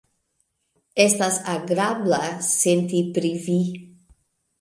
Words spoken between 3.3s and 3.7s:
Vi.